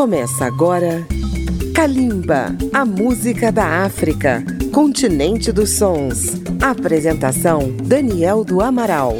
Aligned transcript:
Começa 0.00 0.46
agora 0.46 1.06
Kalimba, 1.74 2.56
a 2.72 2.86
música 2.86 3.52
da 3.52 3.84
África, 3.84 4.42
continente 4.72 5.52
dos 5.52 5.76
sons. 5.76 6.40
Apresentação 6.58 7.70
Daniel 7.84 8.42
do 8.42 8.62
Amaral. 8.62 9.18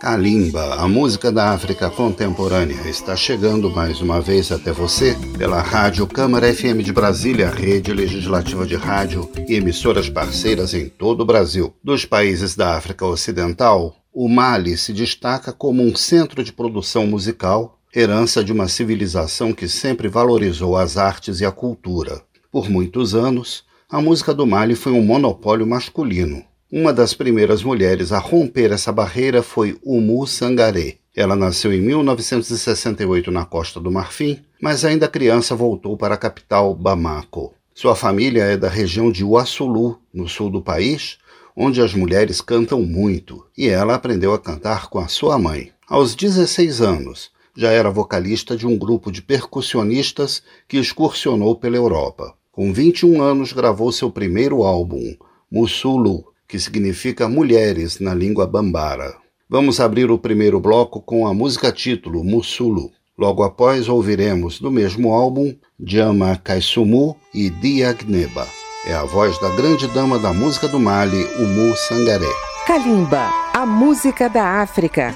Kalimba, 0.00 0.74
a 0.74 0.88
música 0.88 1.30
da 1.30 1.52
África 1.52 1.88
contemporânea, 1.88 2.88
está 2.88 3.14
chegando 3.14 3.70
mais 3.70 4.00
uma 4.00 4.20
vez 4.20 4.50
até 4.50 4.72
você 4.72 5.16
pela 5.38 5.62
Rádio 5.62 6.08
Câmara 6.08 6.52
FM 6.52 6.82
de 6.82 6.92
Brasília, 6.92 7.48
rede 7.50 7.92
legislativa 7.92 8.66
de 8.66 8.74
rádio 8.74 9.30
e 9.48 9.54
emissoras 9.54 10.10
parceiras 10.10 10.74
em 10.74 10.88
todo 10.88 11.20
o 11.20 11.24
Brasil. 11.24 11.72
Dos 11.84 12.04
países 12.04 12.56
da 12.56 12.76
África 12.76 13.06
Ocidental, 13.06 13.94
o 14.12 14.28
Mali 14.28 14.78
se 14.78 14.94
destaca 14.94 15.52
como 15.52 15.82
um 15.82 15.94
centro 15.94 16.42
de 16.42 16.50
produção 16.50 17.06
musical 17.06 17.75
herança 17.98 18.44
de 18.44 18.52
uma 18.52 18.68
civilização 18.68 19.54
que 19.54 19.66
sempre 19.66 20.06
valorizou 20.06 20.76
as 20.76 20.98
artes 20.98 21.40
e 21.40 21.46
a 21.46 21.50
cultura. 21.50 22.20
Por 22.52 22.68
muitos 22.68 23.14
anos, 23.14 23.64
a 23.88 24.02
música 24.02 24.34
do 24.34 24.46
Mali 24.46 24.74
foi 24.74 24.92
um 24.92 25.02
monopólio 25.02 25.66
masculino. 25.66 26.44
Uma 26.70 26.92
das 26.92 27.14
primeiras 27.14 27.62
mulheres 27.62 28.12
a 28.12 28.18
romper 28.18 28.70
essa 28.70 28.92
barreira 28.92 29.42
foi 29.42 29.78
Umu 29.82 30.26
Sangaré. 30.26 30.96
Ela 31.16 31.34
nasceu 31.34 31.72
em 31.72 31.80
1968 31.80 33.30
na 33.30 33.46
Costa 33.46 33.80
do 33.80 33.90
Marfim, 33.90 34.42
mas 34.60 34.84
ainda 34.84 35.08
criança 35.08 35.56
voltou 35.56 35.96
para 35.96 36.16
a 36.16 36.18
capital 36.18 36.74
Bamako. 36.74 37.54
Sua 37.74 37.96
família 37.96 38.42
é 38.42 38.58
da 38.58 38.68
região 38.68 39.10
de 39.10 39.24
Uassulu, 39.24 39.98
no 40.12 40.28
sul 40.28 40.50
do 40.50 40.60
país, 40.60 41.16
onde 41.56 41.80
as 41.80 41.94
mulheres 41.94 42.42
cantam 42.42 42.82
muito, 42.82 43.46
e 43.56 43.68
ela 43.68 43.94
aprendeu 43.94 44.34
a 44.34 44.38
cantar 44.38 44.90
com 44.90 44.98
a 44.98 45.08
sua 45.08 45.38
mãe. 45.38 45.72
Aos 45.88 46.14
16 46.14 46.82
anos, 46.82 47.30
já 47.56 47.70
era 47.70 47.90
vocalista 47.90 48.56
de 48.56 48.66
um 48.66 48.76
grupo 48.76 49.10
de 49.10 49.22
percussionistas 49.22 50.42
que 50.68 50.76
excursionou 50.76 51.56
pela 51.56 51.76
Europa. 51.76 52.34
Com 52.52 52.72
21 52.72 53.22
anos, 53.22 53.52
gravou 53.52 53.90
seu 53.90 54.10
primeiro 54.10 54.62
álbum, 54.62 55.14
Musulu, 55.50 56.24
que 56.48 56.58
significa 56.58 57.28
mulheres 57.28 57.98
na 58.00 58.14
língua 58.14 58.46
bambara. 58.46 59.14
Vamos 59.48 59.80
abrir 59.80 60.10
o 60.10 60.18
primeiro 60.18 60.58
bloco 60.58 61.00
com 61.00 61.26
a 61.26 61.34
música 61.34 61.70
título 61.70 62.24
Musulu. 62.24 62.90
Logo 63.18 63.42
após, 63.42 63.88
ouviremos 63.88 64.60
do 64.60 64.70
mesmo 64.70 65.14
álbum 65.14 65.54
Jama 65.78 66.36
Kaisumu 66.36 67.16
e 67.32 67.48
Diagneba. 67.48 68.46
É 68.86 68.94
a 68.94 69.04
voz 69.04 69.38
da 69.40 69.48
grande 69.50 69.86
dama 69.88 70.18
da 70.18 70.32
música 70.32 70.68
do 70.68 70.78
Mali, 70.78 71.24
Umu 71.38 71.76
Sangaré. 71.76 72.30
Kalimba, 72.66 73.30
a 73.52 73.64
música 73.64 74.28
da 74.28 74.60
África. 74.60 75.14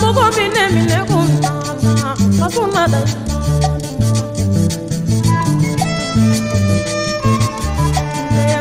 togo 0.00 0.24
mine 0.36 0.64
mine 0.74 0.98
kuntana 1.08 2.10
masuna 2.38 2.84
da. 2.92 3.00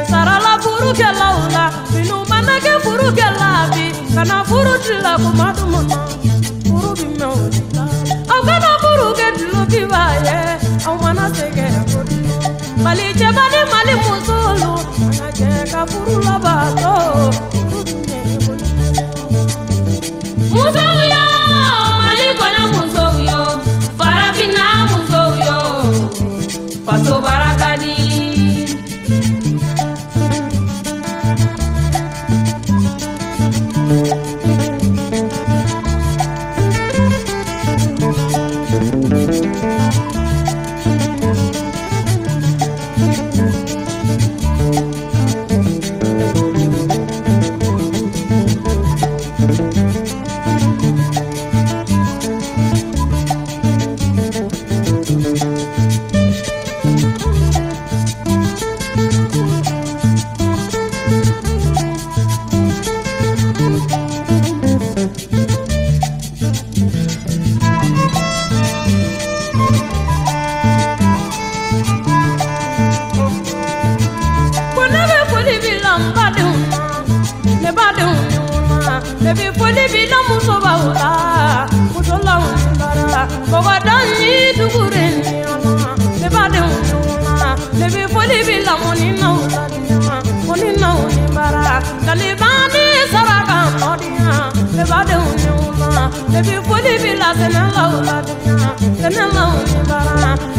Sarala 0.10 0.54
furu 0.64 0.92
kela 1.00 1.28
ula 1.44 1.64
binu 1.92 2.18
manake 2.30 2.74
furu 2.84 3.08
kela 3.18 3.50
bi 3.74 3.86
kana 4.16 4.38
furu 4.50 4.74
dila 4.86 5.14
kuma 5.24 5.48
dumuna 5.58 5.98
furu 6.68 6.92
bimeo 7.00 7.32
au 8.34 8.42
kana 8.48 8.72
furu 8.84 9.08
ke 9.20 9.28
dilo 9.38 9.62
kibaye 9.72 10.38
au 10.88 10.96
mana 11.04 11.26
sege 11.38 11.68
kodi. 11.92 12.18
Mali 12.84 13.08
jebani 13.20 13.62
mali 13.74 13.94
musulu 14.04 14.72
ana 15.08 15.28
jeka 15.40 15.82
furu 15.92 16.16
labato 16.28 16.94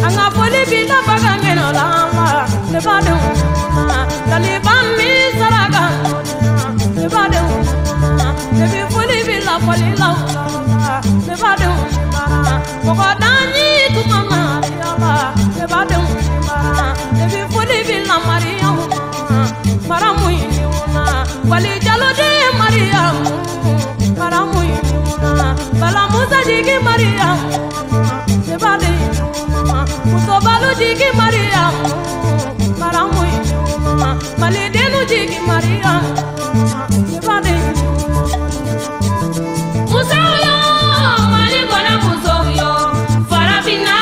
an 0.07 0.13
ka 0.19 0.27
foli 0.37 0.61
b'i 0.71 0.81
ta 0.91 0.99
fa 1.07 1.15
ka 1.25 1.33
ŋɛnɛ 1.43 1.63
o 1.69 1.71
la 1.79 1.85
an 2.01 2.09
ba 2.17 2.27
ne 2.73 2.79
badenw 2.87 3.21
taliban 4.31 4.85
min 4.99 5.29
saraka 5.41 5.85
ne 6.97 7.07
badenw 7.15 7.49
depi 8.59 8.81
foli 8.93 9.19
b'i 9.27 9.37
la 9.49 9.55
foli 9.67 9.89
la 10.03 10.09
o 10.15 10.17
la 10.83 10.95
ne 11.27 11.35
badenw 11.43 11.77
mɔgɔ 12.87 13.09
danji 13.23 13.67
tuma 13.95 14.21
ma 14.31 14.41
yaba 14.81 15.13
ne 15.59 15.65
badenw 15.73 16.05
depi 17.19 17.41
foli 17.53 17.79
b'i 17.89 17.99
la 18.09 18.17
mariyamu 18.29 18.85
maramu 19.91 20.27
in 20.39 20.51
na. 20.95 21.03
Wali 21.51 21.73
jalo 21.85 22.09
de 22.19 22.29
mariyamu 22.61 23.31
maramu 24.21 24.61
in 24.73 24.81
na. 25.39 25.47
Balamusa 25.81 26.39
jigi 26.49 26.77
mariyamu. 26.87 27.58
jigi 30.79 31.09
Maria. 31.17 31.65
Maramu 32.79 33.23
yuma 33.27 34.11
Malidenu 34.39 35.05
jigi 35.11 35.39
Maria. 35.47 35.93
Mali 37.27 37.55
kona 41.71 41.95
muso 42.05 42.35
yo 42.59 42.71
Farafina 43.31 43.95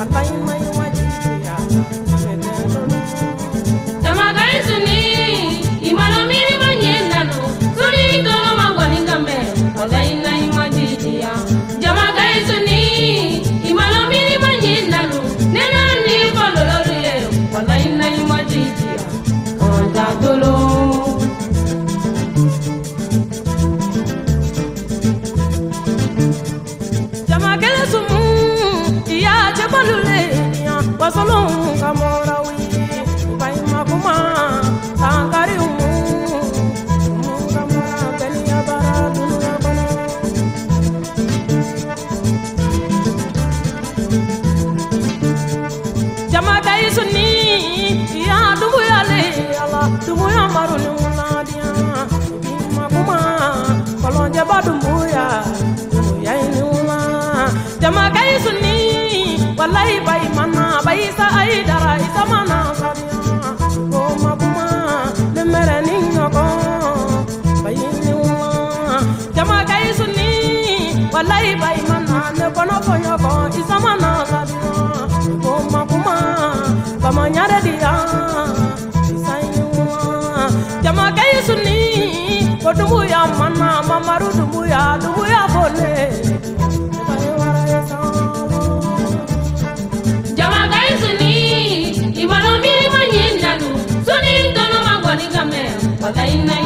I'm 0.00 0.08
fine. 0.08 0.49
Alaina 96.16 96.59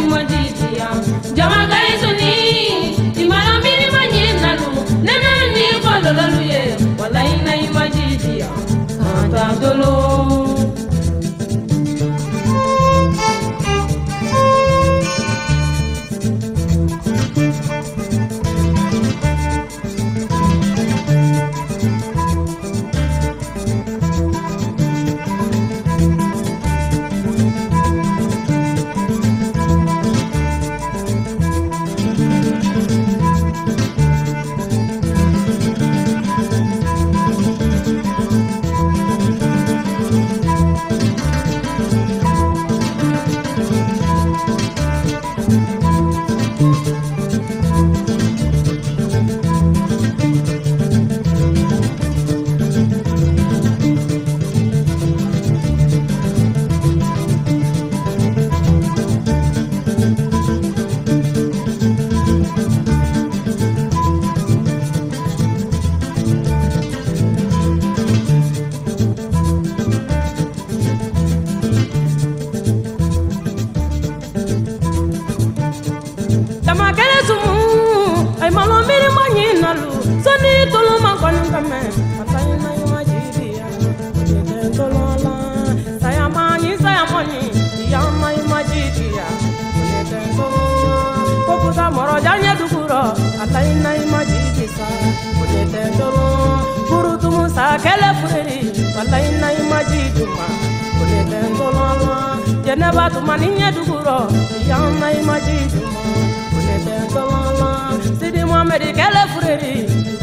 medikɛlɛ 108.75 109.23
fureri 109.33 109.75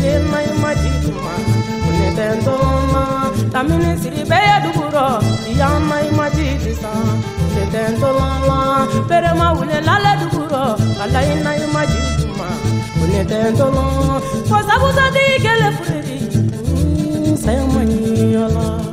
ye 0.03 0.11
mayimaji 0.31 0.89
tuma 1.03 1.33
ne 1.97 2.07
bɛ 2.15 2.25
n 2.35 2.39
tɔma 2.45 3.03
tamini 3.53 3.91
siri 4.01 4.21
bɛɛ 4.29 4.47
ye 4.51 4.57
dugurɔ 4.63 5.05
iya 5.51 5.67
mayimaji 5.89 6.45
ti 6.63 6.71
san 6.81 6.99
ne 7.53 7.63
bɛ 7.71 7.81
n 7.91 7.95
perema 9.09 9.47
wuli 9.57 9.77
lalɛ 9.87 10.11
dugurɔ 10.21 10.63
alayi 11.03 11.35
nayimaji 11.45 11.99
tuma 12.19 12.49
ne 13.11 13.21
bɛ 13.29 13.37
n 13.49 13.53
tɔma 13.59 13.83
kɔsabusatigi 14.49 15.35
kɛlɛ 15.45 15.67
fureri 15.77 16.17
mm, 16.75 17.33
sayamaɲiyala 17.43 18.90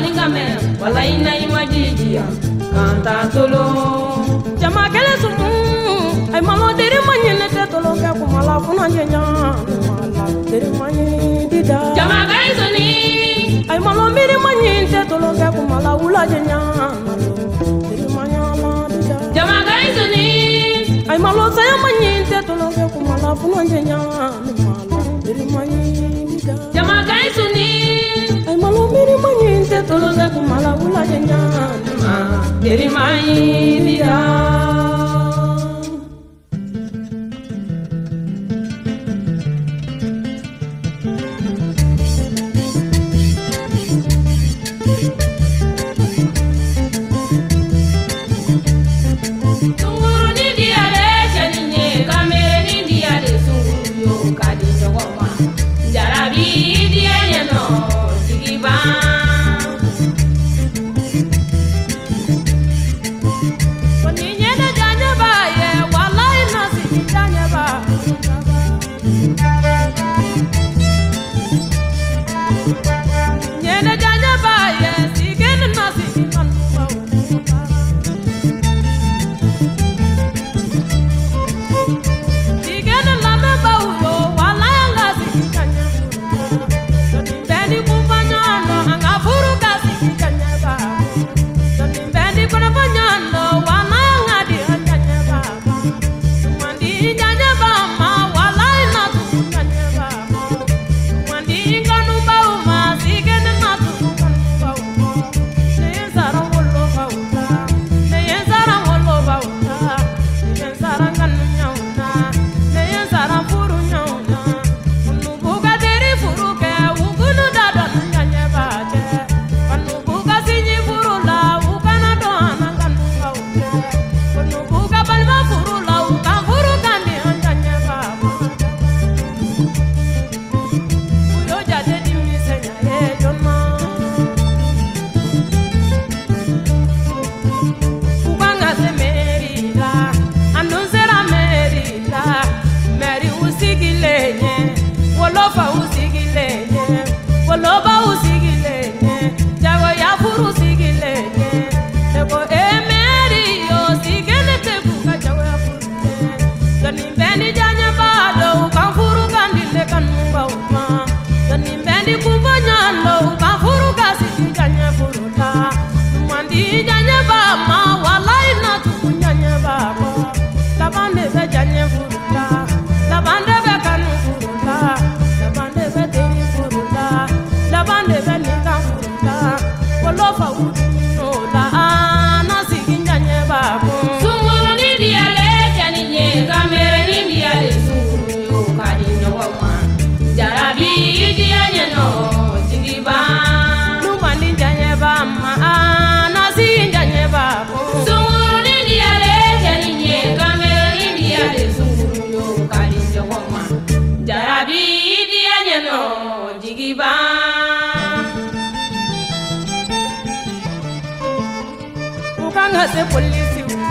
maninga 0.00 0.26
men 0.32 0.56
wala 0.80 1.02
kanta 2.72 3.14
tolo. 3.34 3.64
Jama 4.60 4.84
kala 4.94 5.14
sumu 5.22 5.50
ay 6.34 6.40
mama 6.40 6.68
dere 6.78 6.98
te 7.54 7.62
tolo 7.72 7.92
funa 8.18 8.40
mala 8.44 8.56
dida. 11.52 11.78
Jama 11.96 12.18
kai 12.30 12.50
soni 12.58 12.88
ay 13.72 13.78
mama 13.86 14.04
mere 14.16 14.36
manyene 14.44 14.88
te 14.92 15.00
tolo 15.10 15.28
ka 15.40 15.48
dida. 18.92 19.16
Jama 19.36 19.58
kai 19.68 19.86
soni 19.96 20.26
ay 21.10 21.18
mama 21.24 21.44
saya 21.56 21.74
te 22.30 22.38
tolo 22.48 22.66
funa 22.76 23.16
mala 23.20 23.30
dida. 26.30 26.54
Jama 26.74 26.96
kai 27.08 27.26
soni 27.36 27.68
malo 28.70 28.86
miri 28.92 29.14
manyinte 29.22 29.78
toloze 29.88 30.24
kumala 30.34 30.70
wula 30.78 31.02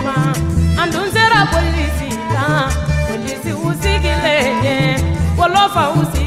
ma 0.04 0.16
an 0.82 0.88
dun 0.90 1.08
sera 1.14 1.40
polisi 1.52 2.08
la 2.34 2.68
polisi 3.08 3.52
u 3.52 3.68
sigilen 3.82 4.64
ye 4.64 4.78
wolofa 5.38 5.84
u 5.98 6.00
sigilen 6.04 6.19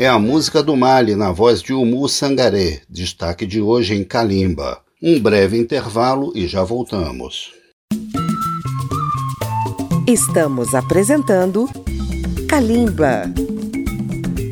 É 0.00 0.08
a 0.08 0.18
música 0.18 0.62
do 0.62 0.74
Mali 0.74 1.14
na 1.14 1.30
voz 1.30 1.60
de 1.60 1.74
Umu 1.74 2.08
Sangaré, 2.08 2.80
destaque 2.88 3.44
de 3.44 3.60
hoje 3.60 3.94
em 3.94 4.02
Kalimba. 4.02 4.80
Um 5.02 5.20
breve 5.20 5.58
intervalo 5.58 6.32
e 6.34 6.46
já 6.46 6.64
voltamos. 6.64 7.52
Estamos 10.06 10.74
apresentando 10.74 11.68
Kalimba. 12.48 13.24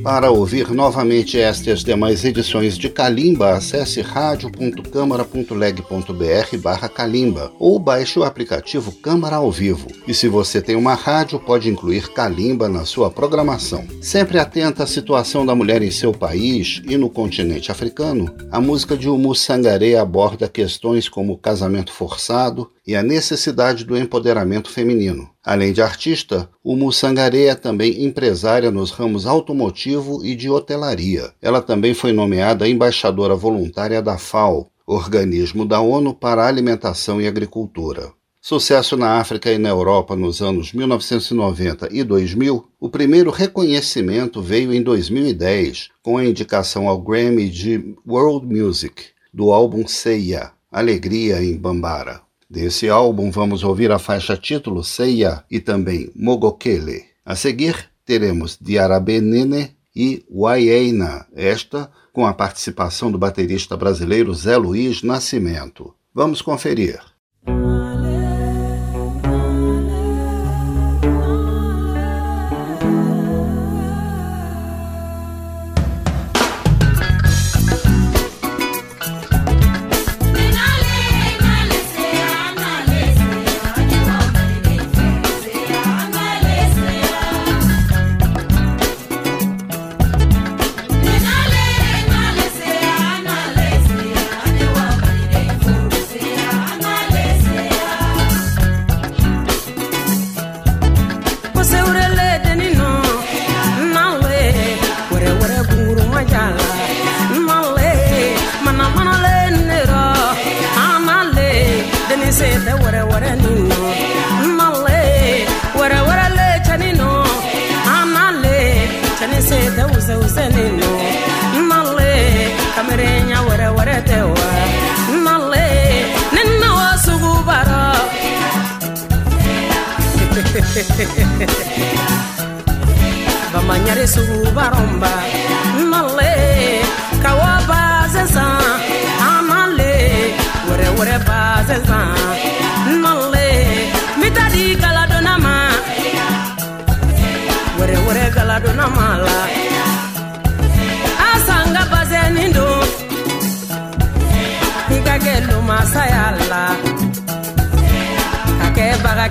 Para 0.08 0.30
ouvir 0.30 0.70
novamente 0.70 1.38
esta 1.38 1.68
e 1.68 1.72
as 1.74 1.84
demais 1.84 2.24
edições 2.24 2.78
de 2.78 2.88
Kalimba, 2.88 3.50
acesse 3.50 4.00
radio.câmara.leg.br 4.00 6.56
barra 6.62 6.88
Kalimba 6.88 7.52
ou 7.58 7.78
baixe 7.78 8.18
o 8.18 8.24
aplicativo 8.24 8.90
Câmara 8.90 9.36
ao 9.36 9.52
Vivo. 9.52 9.86
E 10.06 10.14
se 10.14 10.26
você 10.26 10.62
tem 10.62 10.76
uma 10.76 10.94
rádio, 10.94 11.38
pode 11.38 11.68
incluir 11.68 12.10
Kalimba 12.14 12.70
na 12.70 12.86
sua 12.86 13.10
programação. 13.10 13.86
Sempre 14.00 14.38
atenta 14.38 14.84
à 14.84 14.86
situação 14.86 15.44
da 15.44 15.54
mulher 15.54 15.82
em 15.82 15.90
seu 15.90 16.14
país 16.14 16.80
e 16.88 16.96
no 16.96 17.10
continente 17.10 17.70
africano, 17.70 18.34
a 18.50 18.62
música 18.62 18.96
de 18.96 19.10
Umu 19.10 19.34
Sangaré 19.34 19.96
aborda 19.96 20.48
questões 20.48 21.06
como 21.06 21.36
casamento 21.36 21.92
forçado 21.92 22.70
e 22.88 22.96
a 22.96 23.02
necessidade 23.02 23.84
do 23.84 23.98
empoderamento 23.98 24.70
feminino. 24.70 25.28
Além 25.44 25.74
de 25.74 25.82
artista, 25.82 26.48
o 26.64 26.74
Mussangaré 26.74 27.44
é 27.44 27.54
também 27.54 28.02
empresária 28.02 28.70
nos 28.70 28.90
ramos 28.90 29.26
automotivo 29.26 30.24
e 30.24 30.34
de 30.34 30.48
hotelaria. 30.48 31.30
Ela 31.42 31.60
também 31.60 31.92
foi 31.92 32.12
nomeada 32.14 32.66
embaixadora 32.66 33.36
voluntária 33.36 34.00
da 34.00 34.16
FAO, 34.16 34.70
organismo 34.86 35.66
da 35.66 35.82
ONU 35.82 36.14
para 36.14 36.46
Alimentação 36.46 37.20
e 37.20 37.26
Agricultura. 37.26 38.10
Sucesso 38.40 38.96
na 38.96 39.18
África 39.18 39.52
e 39.52 39.58
na 39.58 39.68
Europa 39.68 40.16
nos 40.16 40.40
anos 40.40 40.72
1990 40.72 41.90
e 41.90 42.02
2000, 42.02 42.64
o 42.80 42.88
primeiro 42.88 43.30
reconhecimento 43.30 44.40
veio 44.40 44.72
em 44.72 44.82
2010, 44.82 45.90
com 46.02 46.16
a 46.16 46.24
indicação 46.24 46.88
ao 46.88 47.02
Grammy 47.02 47.50
de 47.50 47.94
World 48.08 48.46
Music, 48.46 49.08
do 49.30 49.52
álbum 49.52 49.86
Seiya, 49.86 50.52
Alegria 50.72 51.44
em 51.44 51.54
Bambara. 51.54 52.26
Desse 52.50 52.88
álbum 52.88 53.30
vamos 53.30 53.62
ouvir 53.62 53.92
a 53.92 53.98
faixa 53.98 54.34
título 54.34 54.82
Seiya 54.82 55.44
e 55.50 55.60
também 55.60 56.10
Mogokele. 56.16 57.04
A 57.22 57.36
seguir 57.36 57.90
teremos 58.06 58.56
Diarabenene 58.58 59.76
e 59.94 60.24
Wayeina, 60.30 61.26
esta 61.34 61.90
com 62.10 62.26
a 62.26 62.32
participação 62.32 63.12
do 63.12 63.18
baterista 63.18 63.76
brasileiro 63.76 64.32
Zé 64.32 64.56
Luiz 64.56 65.02
Nascimento. 65.02 65.94
Vamos 66.14 66.40
conferir. 66.40 66.98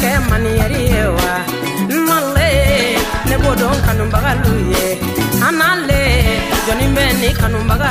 kɛ 0.00 0.10
maniyari 0.30 0.82
ye 0.92 1.02
wa 1.16 1.32
ne 3.28 3.36
bodon 3.42 3.76
kanumbagalu 3.86 4.52
ye 4.72 4.84
Anale, 5.46 5.58
n'ale 5.58 6.00
jɔnni 6.66 6.86
bɛ 6.94 7.04
ni 7.20 7.28
kanubaga 7.40 7.90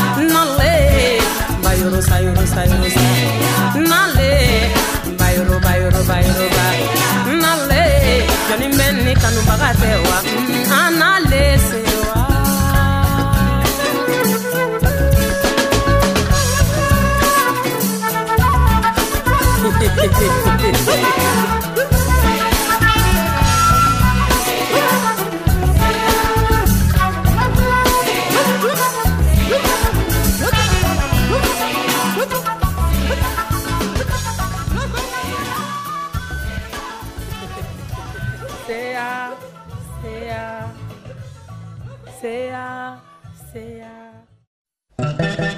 Sea. 43.51 45.50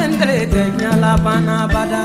Kalendele 0.00 0.38
tɛ 0.52 0.62
ɲɛ 0.78 0.90
laban 1.02 1.48
bada. 1.72 2.02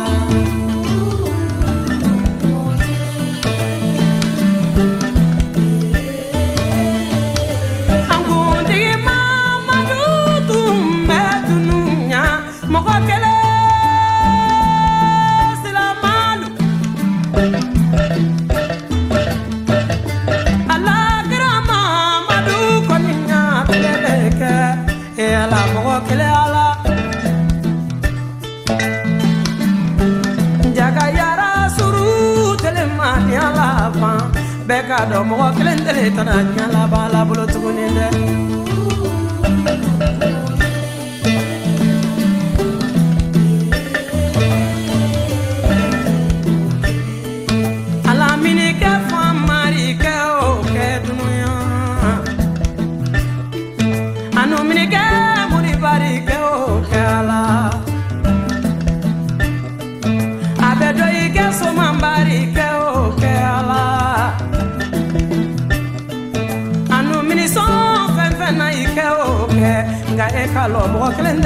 K'a 34.95 35.05
dɔn 35.11 35.23
mɔgɔ 35.29 35.47
kelen 35.57 35.79
tele 35.85 36.03
tɛna 36.15 36.33
diɲɛ 36.47 36.65
laban 36.73 37.05
la 37.13 37.19
bolo 37.27 37.43
tuguni 37.51 37.85
dɛ 37.95 38.05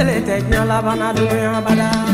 tele 0.00 0.20
love 0.20 0.48
nyola 0.48 0.80
I 1.02 1.12
do 1.12 1.24
yo 1.24 1.60
bada 1.60 2.09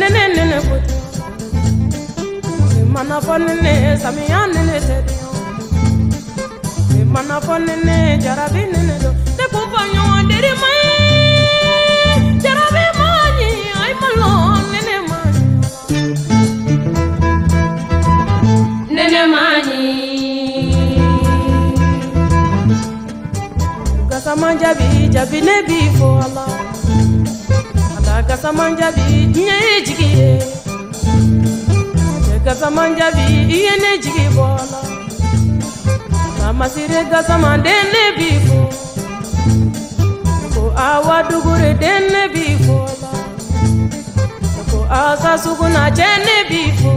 nene 0.00 0.22
nene 0.34 0.56
ko 9.52 9.60
fɔ 9.72 9.80
ne 9.86 9.90
ɲɔgɔn 9.92 10.22
deri 10.30 10.52
ma 10.62 10.70
ye 10.80 10.92
jarabi 12.42 12.84
ma 24.40 24.50
jabi 25.12 25.40
ne 25.40 25.56
b'i 25.66 25.80
fo 25.98 26.08
ala 26.24 26.44
ala 27.96 28.14
kasaman 28.28 28.76
jabi 28.80 29.04
diɲɛ 29.34 29.56
ye 29.66 29.76
jigi 29.86 30.08
ye 30.18 30.30
cɛ 32.26 32.36
kasaman 32.44 32.90
jabi 32.98 33.24
i 33.56 33.58
ye 33.66 33.74
ne 33.82 33.90
jigi 34.02 34.26
bɔ 34.36 34.46
ala 34.62 34.80
tamasire 36.38 37.00
kasaman 37.12 37.56
den 37.66 37.84
ne 37.94 38.04
b'i 38.18 38.30
fo 38.46 38.58
ko 40.54 40.62
awa 40.88 41.16
dugure 41.28 41.70
den 41.82 42.02
ne 42.12 42.22
b'i 42.34 42.54
fo 42.64 42.76
ala 42.92 43.10
ko 44.70 44.78
asa 45.00 45.32
suguna 45.44 45.84
cɛ 45.98 46.10
ne 46.26 46.36
b'i 46.50 46.64
fo 46.80 46.92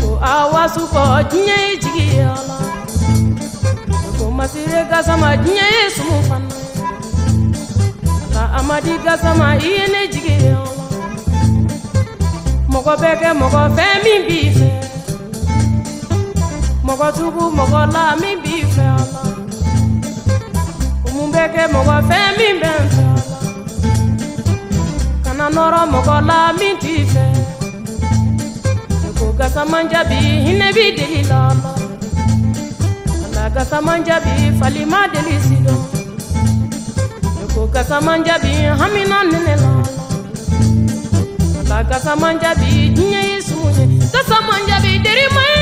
ko 0.00 0.10
awa 0.34 0.62
sukɔ 0.74 1.04
diɲɛ 1.30 1.56
ye 1.64 1.72
jigi 1.82 1.93
masire 4.44 4.80
gasama 4.90 5.28
diɲɛ 5.42 5.66
ye 5.76 5.84
sumu 5.96 6.18
fana 6.28 6.54
ka 8.34 8.42
amadi 8.58 8.94
gasama 9.04 9.46
i 9.56 9.68
ye 9.76 9.84
ne 9.92 10.00
jigi 10.12 10.34
ye 10.44 10.52
o 10.64 10.66
mɔgɔ 12.72 12.92
bɛ 13.02 13.10
kɛ 13.20 13.30
mɔgɔ 13.40 13.62
fɛn 13.76 13.94
min 14.04 14.20
b'i 14.26 14.40
fɛ 14.58 14.70
mɔgɔ 16.86 17.08
tugu 17.16 17.44
mɔgɔ 17.58 17.80
la 17.94 18.02
min 18.20 18.36
b'i 18.44 18.58
fɛ 18.74 18.84
a 18.96 19.02
la 19.12 19.22
mun 21.14 21.28
bɛ 21.34 21.44
kɛ 21.54 21.62
mɔgɔ 21.74 21.96
fɛn 22.08 22.28
min 22.38 22.56
bɛ 22.62 22.72
n 22.82 22.86
fɛ 22.94 23.04
a 23.12 23.16
la 23.28 23.38
kana 25.24 25.46
nɔrɔ 25.56 25.80
mɔgɔ 25.94 26.16
la 26.28 26.38
min 26.58 26.76
t'i 26.82 26.96
fɛ 27.12 27.24
ko 29.18 29.24
gasaman 29.38 29.84
jaabi 29.90 30.18
hinɛ 30.46 30.68
b'i 30.76 30.86
deli 30.96 31.22
la 31.32 31.40
a 31.48 31.54
la. 31.62 31.73
kasaman 33.54 34.02
bi 34.04 34.50
fali 34.58 34.82
ma 34.92 35.00
deli 35.12 35.36
si 35.46 35.56
dɔn 35.64 35.80
ne 37.36 37.44
ko 37.54 37.62
kasaman 37.74 38.18
jaabi 38.26 38.52
hami 38.80 39.02
na 39.10 39.18
nɛnɛ 39.30 39.54
la 39.62 39.70
ala 41.60 41.78
kasaman 41.90 42.34
jaabi 42.42 42.70
diɲɛ 42.96 43.20
ye 43.30 43.36
sumu 43.46 43.68
ye 44.84 44.92
deri 45.04 45.26
ma 45.36 45.42
ye. 45.52 45.53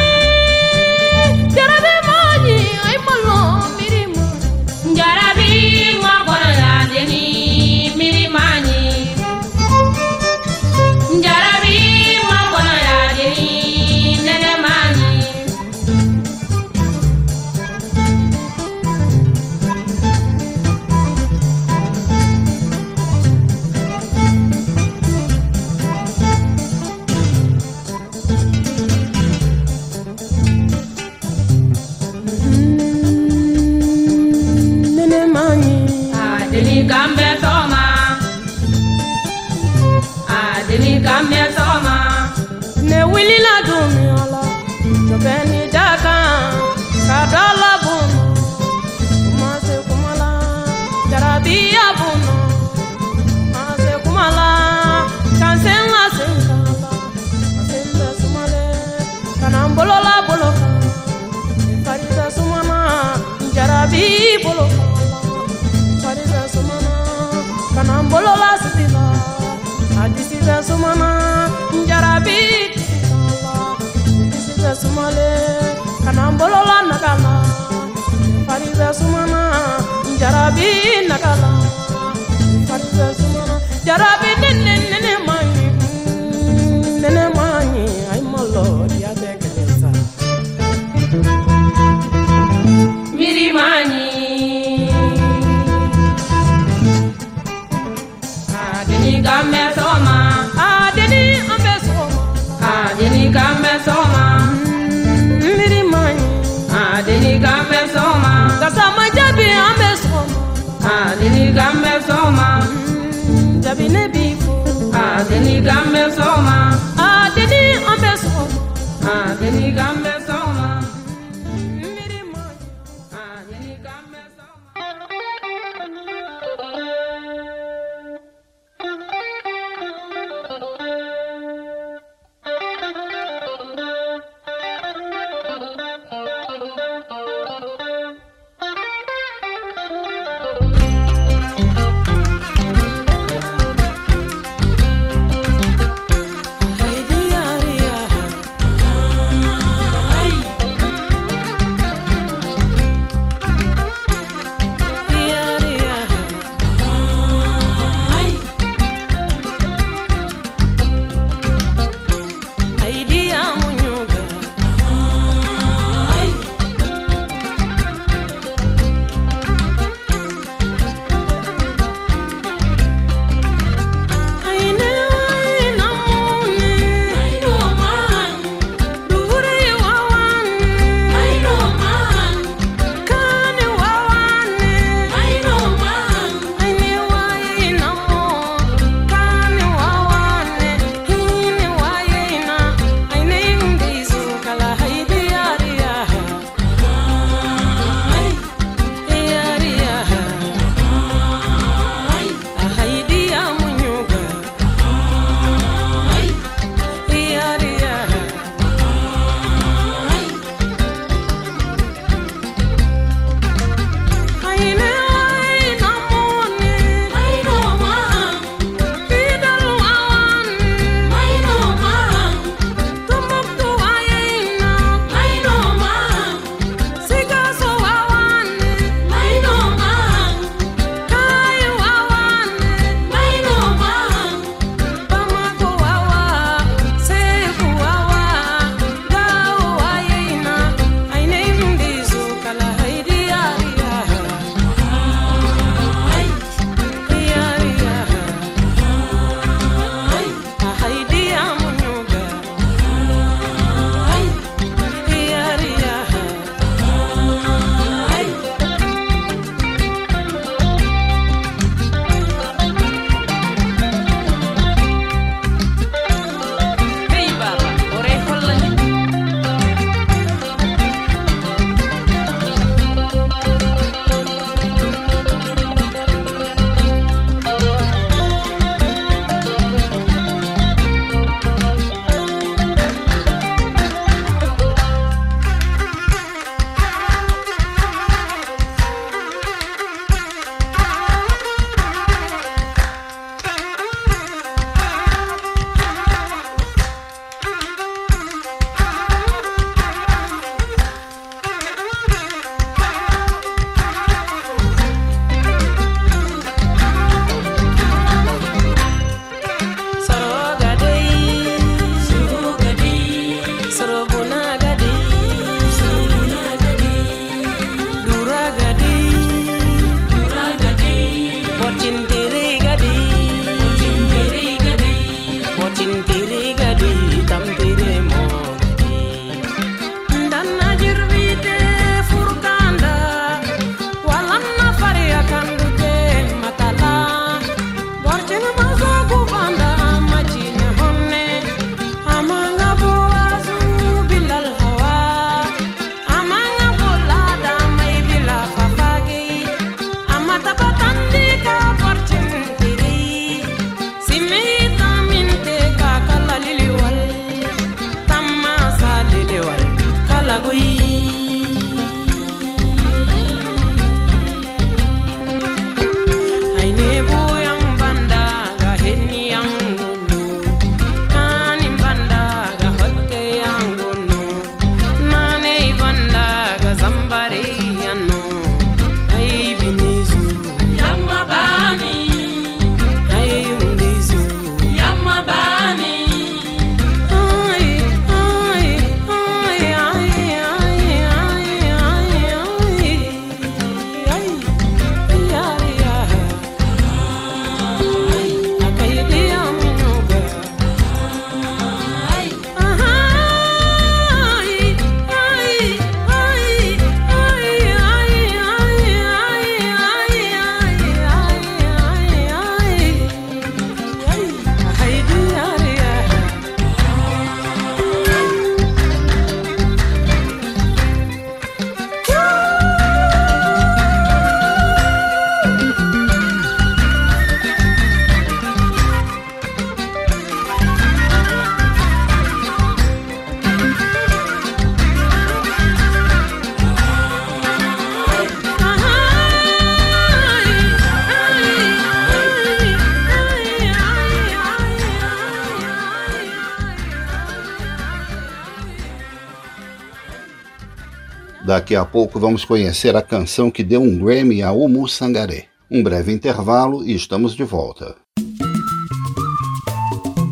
Daqui 451.53 451.77
a 451.77 451.85
pouco 451.85 452.19
vamos 452.19 452.47
conhecer 452.47 452.97
a 452.97 453.03
canção 453.03 453.51
que 453.51 453.63
deu 453.63 453.83
um 453.83 453.99
Grammy 453.99 454.43
a 454.43 454.53
Umu 454.53 454.89
Sangaré. 454.89 455.49
Um 455.71 455.83
breve 455.83 456.11
intervalo 456.11 456.83
e 456.83 456.95
estamos 456.95 457.35
de 457.35 457.45
volta. 457.45 457.95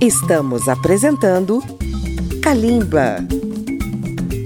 Estamos 0.01 0.67
apresentando 0.67 1.63
Kalimba. 2.43 3.17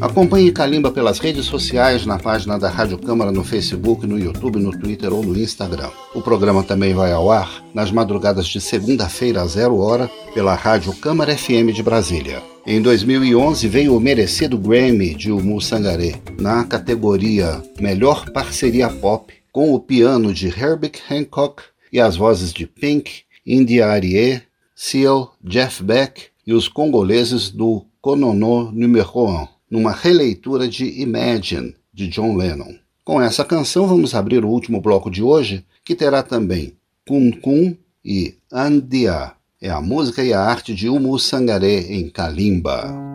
Acompanhe 0.01 0.51
Kalimba 0.51 0.91
pelas 0.91 1.21
redes 1.21 1.47
sociais, 1.47 2.05
na 2.05 2.19
página 2.19 2.59
da 2.59 2.69
Rádio 2.69 2.99
Câmara 2.99 3.31
no 3.31 3.45
Facebook, 3.45 4.05
no 4.05 4.19
YouTube, 4.19 4.59
no 4.59 4.77
Twitter 4.77 5.13
ou 5.13 5.23
no 5.23 5.39
Instagram. 5.39 5.91
O 6.13 6.21
programa 6.21 6.65
também 6.65 6.93
vai 6.93 7.13
ao 7.13 7.31
ar 7.31 7.63
nas 7.73 7.93
madrugadas 7.93 8.49
de 8.49 8.61
segunda-feira 8.61 9.43
a 9.43 9.47
zero 9.47 9.79
hora 9.79 10.11
pela 10.35 10.57
Rádio 10.57 10.93
Câmara 10.97 11.39
FM 11.39 11.73
de 11.73 11.85
Brasília. 11.85 12.43
Em 12.67 12.81
2011 12.81 13.69
veio 13.69 13.95
o 13.95 14.01
merecido 14.01 14.57
Grammy 14.57 15.15
de 15.15 15.31
Umu 15.31 15.61
Sangaré 15.61 16.15
na 16.41 16.65
categoria 16.65 17.63
Melhor 17.79 18.31
Parceria 18.31 18.89
Pop 18.89 19.31
com 19.53 19.75
o 19.75 19.79
piano 19.79 20.33
de 20.33 20.49
Herbie 20.49 20.91
Hancock 21.11 21.63
e 21.93 22.01
as 22.01 22.17
vozes 22.17 22.55
de 22.55 22.67
Pink, 22.67 23.25
India 23.47 23.89
Arie, 23.89 24.41
Seal, 24.75 25.35
Jeff 25.45 25.83
Beck 25.83 26.29
e 26.47 26.55
os 26.55 26.67
congoleses 26.67 27.51
do 27.51 27.85
Konono 28.01 28.73
Numero 28.73 29.11
1, 29.15 29.49
numa 29.71 29.93
releitura 29.93 30.67
de 30.67 31.03
Imagine 31.03 31.75
de 31.93 32.09
John 32.09 32.35
Lennon. 32.35 32.77
Com 33.05 33.21
essa 33.21 33.45
canção 33.45 33.87
vamos 33.87 34.15
abrir 34.15 34.43
o 34.43 34.49
último 34.49 34.81
bloco 34.81 35.11
de 35.11 35.23
hoje, 35.23 35.67
que 35.85 35.95
terá 35.95 36.23
também 36.23 36.73
Kun 37.07 37.31
Kun 37.31 37.77
e 38.03 38.35
Andia 38.51 39.35
é 39.61 39.71
a 39.71 39.81
música 39.81 40.23
e 40.23 40.33
a 40.33 40.41
arte 40.41 40.75
de 40.75 40.89
Umu 40.89 41.19
Sangaré 41.19 41.81
em 41.81 42.11
Kalimba. 42.11 43.14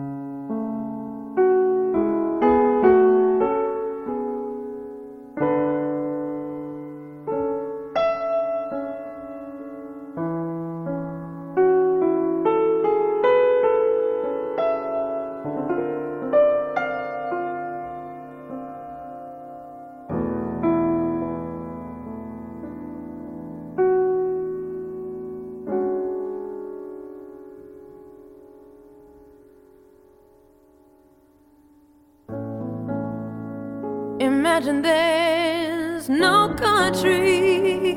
There's 34.82 36.08
no 36.08 36.54
countries. 36.56 37.96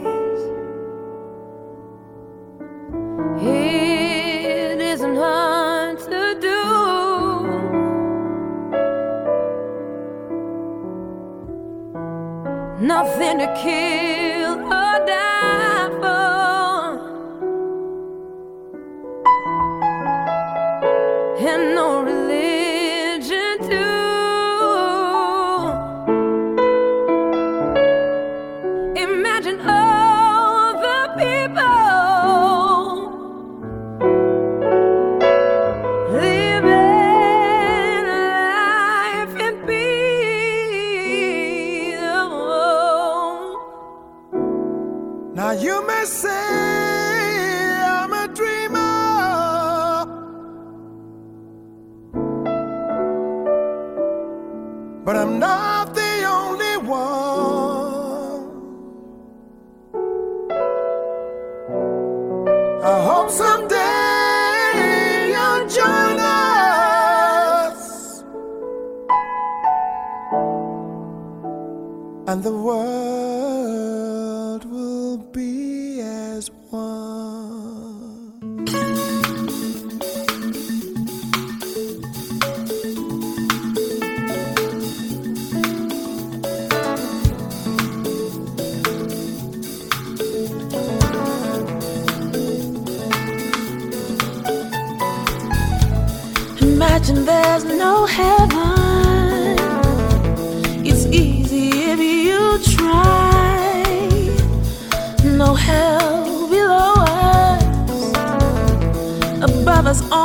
It 3.42 4.82
isn't 4.82 5.16
hard 5.16 6.00
to 6.00 6.38
do. 6.42 6.64
Nothing 12.86 13.40
to 13.40 13.48
kill 13.64 14.13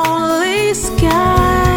lonely 0.05 0.75
sky. 0.75 1.68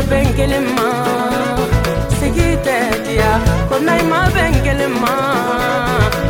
ma 0.00 0.06
bɛn 0.10 0.54
ma 0.76 0.88
sigi 2.18 2.48
tɛ 2.64 2.76
diya 3.04 3.32
kona 3.68 3.92
i 4.00 4.04
ma 4.10 4.20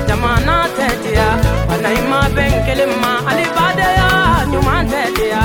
jamana 0.09 0.57
tɛ 0.77 0.87
diya 1.03 1.29
bana 1.69 1.89
i 1.99 2.03
ma 2.11 2.21
alibade 2.31 2.77
ya. 2.81 2.87
ma 3.03 3.13
alibadeya 3.31 4.09
ɲuman 4.53 4.83
tɛ 4.93 5.03
diya 5.17 5.43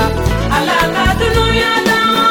ala 0.56 0.78
ka 0.94 1.04
dunuya 1.18 1.72
dan 1.88 2.25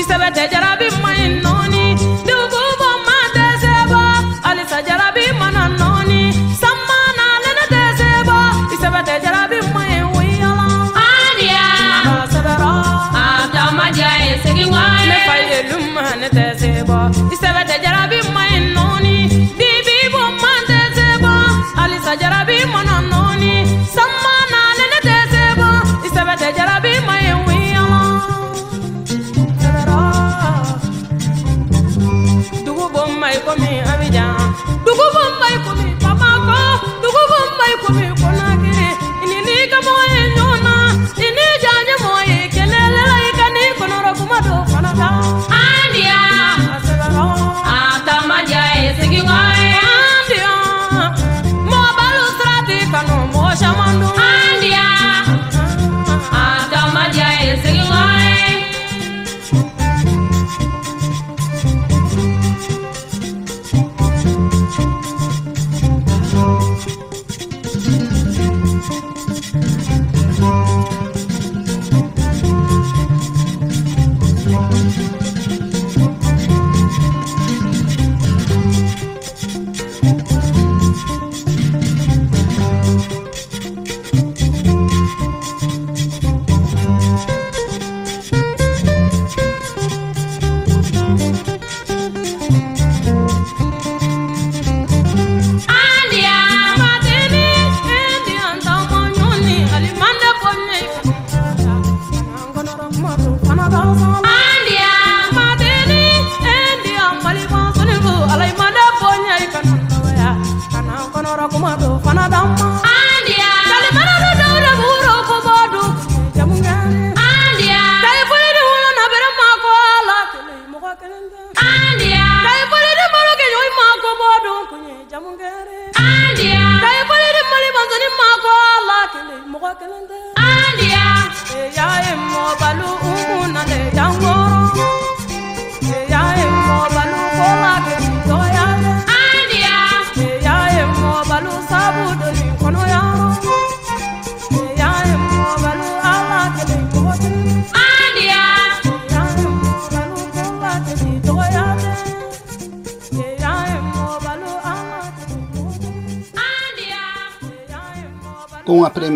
Isabel 0.00 0.32
Jara 0.32 0.69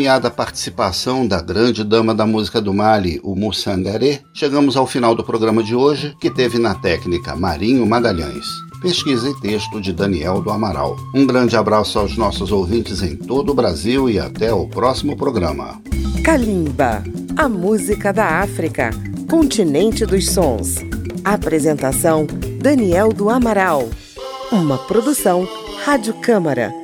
premiada 0.05 0.31
participação 0.31 1.27
da 1.27 1.41
grande 1.41 1.83
dama 1.83 2.15
da 2.15 2.27
música 2.27 2.61
do 2.61 2.75
Mali, 2.75 3.19
o 3.25 3.35
Mussangaré, 3.35 4.21
chegamos 4.35 4.77
ao 4.77 4.87
final 4.87 5.15
do 5.15 5.25
programa 5.25 5.63
de 5.63 5.75
hoje, 5.75 6.15
que 6.21 6.31
teve 6.31 6.59
na 6.59 6.75
técnica 6.75 7.35
Marinho 7.35 7.87
Magalhães. 7.87 8.45
Pesquisa 8.83 9.31
e 9.31 9.41
texto 9.41 9.81
de 9.81 9.95
Daniel 9.95 10.43
do 10.43 10.51
Amaral. 10.51 10.95
Um 11.15 11.27
grande 11.27 11.57
abraço 11.57 11.99
aos 11.99 12.19
nossos 12.19 12.53
ouvintes 12.53 13.01
em 13.01 13.17
todo 13.17 13.53
o 13.53 13.55
Brasil 13.55 14.11
e 14.11 14.21
até 14.21 14.53
o 14.53 14.69
próximo 14.69 15.17
programa. 15.17 15.81
Kalimba, 16.23 17.03
a 17.35 17.49
música 17.49 18.13
da 18.13 18.43
África, 18.43 18.91
continente 19.31 20.05
dos 20.05 20.29
sons. 20.29 20.75
Apresentação: 21.25 22.27
Daniel 22.61 23.09
do 23.09 23.31
Amaral. 23.31 23.89
Uma 24.53 24.77
produção 24.77 25.49
Rádio 25.83 26.13
Câmara 26.21 26.84